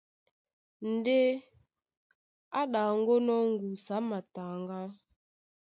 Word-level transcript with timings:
Ndé 0.93 1.17
á 2.59 2.61
ɗaŋgónɔ̄ 2.71 3.39
ŋgusu 3.51 3.91
á 3.97 3.99
mataŋgá, 4.09 4.79